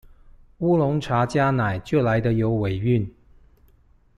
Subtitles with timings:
[0.61, 3.07] 烏龍茶加奶就來得有尾韻